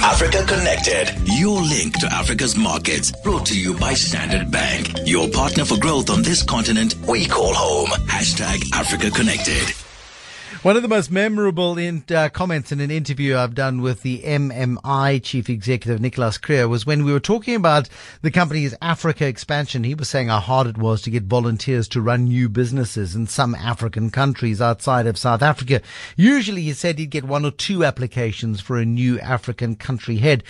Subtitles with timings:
[0.00, 3.12] Africa Connected, your link to Africa's markets.
[3.22, 7.54] Brought to you by Standard Bank, your partner for growth on this continent we call
[7.54, 7.88] home.
[8.08, 9.81] Hashtag Africa Connected.
[10.60, 14.20] One of the most memorable in, uh, comments in an interview I've done with the
[14.20, 17.88] MMI chief executive, Nicholas Kruger, was when we were talking about
[18.20, 19.82] the company's Africa expansion.
[19.82, 23.26] He was saying how hard it was to get volunteers to run new businesses in
[23.26, 25.80] some African countries outside of South Africa.
[26.16, 30.44] Usually he said he'd get one or two applications for a new African country head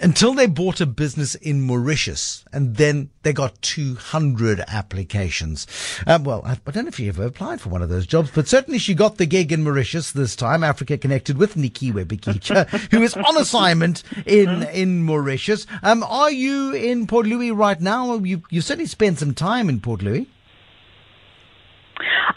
[0.00, 5.66] until they bought a business in Mauritius and then they got 200 applications.
[6.06, 8.30] Um, well, I, I, don't know if you ever applied for one of those jobs,
[8.34, 12.68] but certainly she got the gig in Mauritius this time, Africa Connected with Nikiwe Bikitsha,
[12.90, 15.66] who is on assignment in, in Mauritius.
[15.82, 18.16] Um, are you in Port Louis right now?
[18.16, 20.28] You, you certainly spent some time in Port Louis.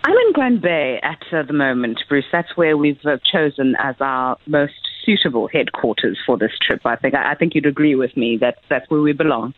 [0.03, 2.25] I'm in Grand Bay at uh, the moment, Bruce.
[2.31, 6.81] That's where we've uh, chosen as our most suitable headquarters for this trip.
[6.85, 9.53] I think I, I think you'd agree with me that that's where we belong.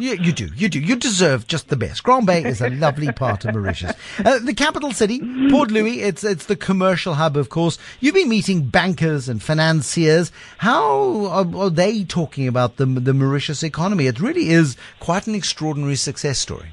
[0.00, 0.48] Yeah, you do.
[0.54, 0.78] You do.
[0.78, 2.04] You deserve just the best.
[2.04, 3.96] Grand Bay is a lovely part of Mauritius.
[4.24, 7.78] Uh, the capital city, Port Louis, it's, it's the commercial hub, of course.
[7.98, 10.30] You've been meeting bankers and financiers.
[10.58, 14.06] How are, are they talking about the, the Mauritius economy?
[14.06, 16.68] It really is quite an extraordinary success story.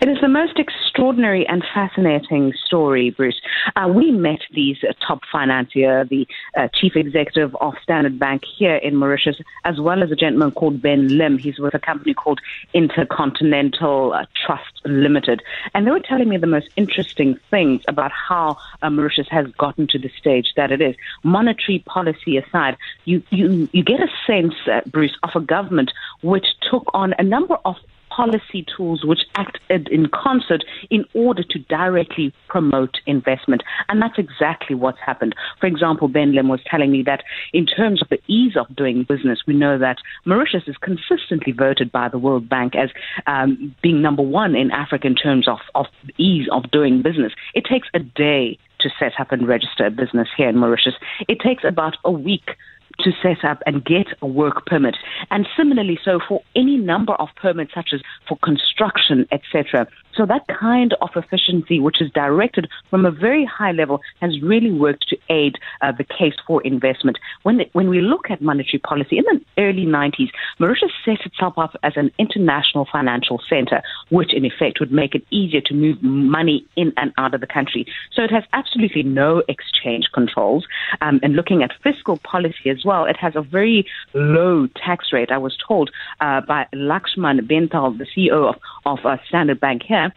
[0.00, 3.40] It is the most extraordinary and fascinating story, Bruce.
[3.76, 8.76] Uh, we met these uh, top financier, the uh, chief executive of Standard Bank here
[8.76, 11.38] in Mauritius, as well as a gentleman called Ben Lim.
[11.38, 12.40] He's with a company called
[12.72, 15.42] Intercontinental uh, Trust Limited.
[15.74, 19.86] And they were telling me the most interesting things about how uh, Mauritius has gotten
[19.88, 20.96] to the stage that it is.
[21.22, 26.46] Monetary policy aside, you, you, you get a sense, uh, Bruce, of a government which
[26.70, 27.76] took on a number of
[28.16, 33.62] policy tools which acted in concert in order to directly promote investment.
[33.88, 35.34] And that's exactly what's happened.
[35.60, 37.22] For example, Ben Lim was telling me that
[37.52, 41.92] in terms of the ease of doing business, we know that Mauritius is consistently voted
[41.92, 42.90] by the World Bank as
[43.26, 47.32] um, being number one in Africa in terms of, of ease of doing business.
[47.54, 50.94] It takes a day to set up and register a business here in Mauritius.
[51.28, 52.56] It takes about a week
[53.00, 54.96] to set up and get a work permit.
[55.30, 59.86] And similarly, so for any number of permits, such as for construction, etc.
[60.16, 64.72] So that kind of efficiency, which is directed from a very high level, has really
[64.72, 67.18] worked to aid uh, the case for investment.
[67.42, 71.76] When when we look at monetary policy in the early 90s, Mauritius set itself up
[71.82, 76.64] as an international financial center, which in effect would make it easier to move money
[76.76, 77.86] in and out of the country.
[78.12, 80.66] So it has absolutely no exchange controls.
[81.00, 85.30] Um, and looking at fiscal policy as well, it has a very low tax rate.
[85.30, 90.12] I was told uh, by Lakshman Bental, the CEO of, of uh, Standard Bank here,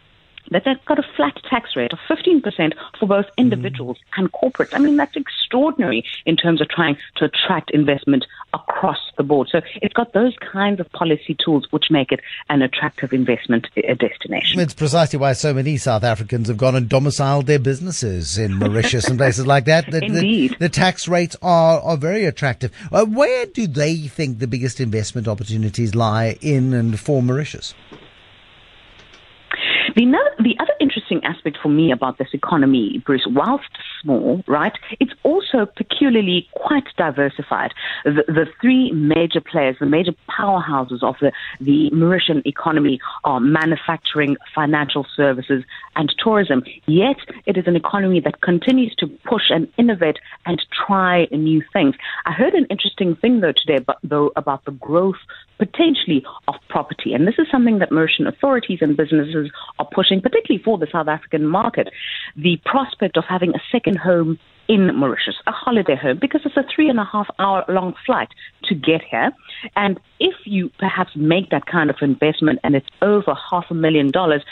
[0.50, 4.18] that they've got a flat tax rate of 15% for both individuals mm.
[4.18, 4.70] and corporates.
[4.72, 5.16] I mean, that's
[5.50, 8.24] extraordinary in terms of trying to attract investment
[8.54, 9.48] across the board.
[9.50, 13.94] So it's got those kinds of policy tools which make it an attractive investment uh,
[13.94, 14.60] destination.
[14.60, 19.08] It's precisely why so many South Africans have gone and domiciled their businesses in Mauritius
[19.08, 19.90] and places like that.
[19.90, 20.52] The, Indeed.
[20.52, 22.72] The, the, tax rates are, are very attractive.
[22.92, 27.74] Uh, where do they think the biggest investment opportunities lie in and for Mauritius?
[29.96, 30.06] The,
[30.38, 33.68] the other interesting aspect for me about this economy, Bruce, whilst
[34.02, 37.72] small, right, it's also peculiarly quite diversified.
[38.04, 44.36] The, the three major players, the major powerhouses of the, the Mauritian economy are manufacturing,
[44.54, 45.64] financial services,
[45.96, 46.62] and tourism.
[46.86, 47.16] Yet
[47.46, 51.94] it is an economy that continues to push and innovate and try new things.
[52.26, 55.16] I heard an interesting thing though today, but, though, about the growth
[55.58, 60.62] potentially of property, and this is something that Mauritian authorities and businesses are pushing, particularly
[60.62, 61.88] for the South African market.
[62.36, 64.38] The prospect of having a second home
[64.70, 68.28] in Mauritius, a holiday home, because it's a three and a half hour long flight
[68.62, 69.32] to get here.
[69.74, 74.12] And if you perhaps make that kind of investment and it's over half a million
[74.12, 74.42] dollars,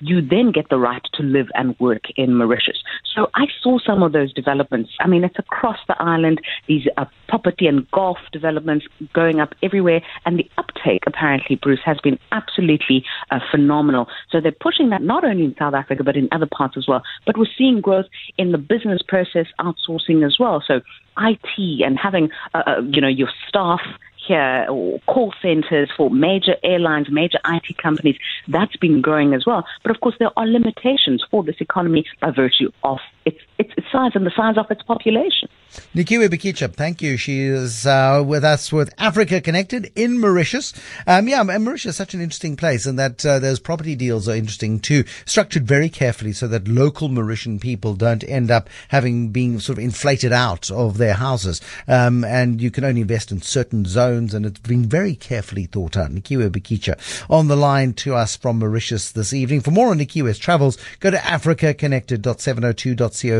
[0.00, 2.82] you then get the right to live and work in Mauritius.
[3.14, 4.90] So I saw some of those developments.
[5.00, 6.40] I mean, it's across the island.
[6.66, 10.02] These are property and golf developments going up everywhere.
[10.24, 14.08] And the uptake, apparently, Bruce, has been absolutely uh, phenomenal.
[14.30, 17.02] So they're pushing that not only in South Africa, but in other parts as well.
[17.26, 18.06] But we're seeing growth
[18.38, 20.62] in the business process outsourcing as well.
[20.66, 20.80] So
[21.18, 23.80] IT and having, uh, uh you know, your staff
[24.28, 28.16] here or call centers for major airlines, major IT companies,
[28.46, 29.64] that's been growing as well.
[29.82, 34.12] But of course, there are limitations for this economy by virtue of its its size
[34.14, 35.48] and the size of its population.
[35.94, 37.16] Nikiwe Bikitsha, thank you.
[37.16, 40.72] She is uh, with us with Africa Connected in Mauritius.
[41.06, 44.34] Um, yeah, Mauritius is such an interesting place, and that uh, those property deals are
[44.34, 49.60] interesting too, structured very carefully so that local Mauritian people don't end up having been
[49.60, 51.60] sort of inflated out of their houses.
[51.86, 55.96] Um, and you can only invest in certain zones, and it's been very carefully thought
[55.96, 56.10] out.
[56.10, 59.60] Nikiwe Bikitsha on the line to us from Mauritius this evening.
[59.60, 61.18] For more on Nikiwe's travels, go to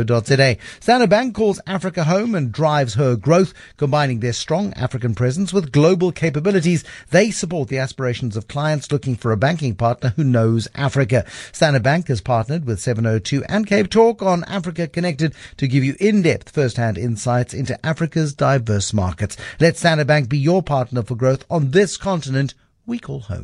[0.08, 0.56] africaconnected.702.co.za.
[0.80, 5.72] Standard Bank calls Africa home and drives her growth, combining their strong African presence with
[5.72, 6.84] global capabilities.
[7.10, 11.24] They support the aspirations of clients looking for a banking partner who knows Africa.
[11.52, 15.94] Standard Bank has partnered with 702 and Cape Talk on Africa Connected to give you
[16.00, 19.36] in-depth first-hand insights into Africa's diverse markets.
[19.60, 22.54] Let Standard Bank be your partner for growth on this continent
[22.86, 23.36] we call home.